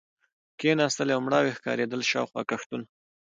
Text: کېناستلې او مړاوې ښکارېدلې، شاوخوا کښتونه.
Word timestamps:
کېناستلې 0.59 1.13
او 1.15 1.21
مړاوې 1.25 1.55
ښکارېدلې، 1.57 2.09
شاوخوا 2.11 2.41
کښتونه. 2.49 2.85